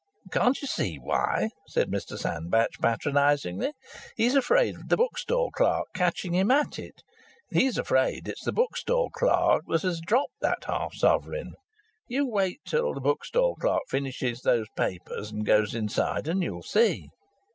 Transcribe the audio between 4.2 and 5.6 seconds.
afraid of the bookstall